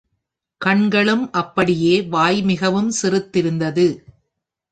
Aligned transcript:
கண்களும் 0.61 1.31
அப்படியே 1.31 2.01
வாய் 2.01 2.41
மிகவும் 2.41 2.91
சிறுத்திருந்தது. 3.01 3.85